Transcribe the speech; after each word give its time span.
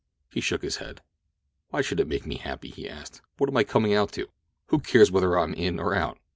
He 0.31 0.41
shook 0.41 0.63
his 0.63 0.77
head. 0.77 1.03
"Why 1.69 1.81
should 1.83 1.99
it 1.99 2.07
make 2.07 2.25
me 2.25 2.37
happy?" 2.37 2.71
he 2.71 2.89
asked. 2.89 3.21
"What 3.37 3.51
am 3.51 3.57
I 3.57 3.63
coming 3.63 3.93
out 3.93 4.11
to? 4.13 4.29
Who 4.69 4.79
cares 4.79 5.11
whether 5.11 5.37
I 5.37 5.43
am 5.43 5.53
in 5.53 5.79
or 5.79 5.93
out?" 5.93 6.17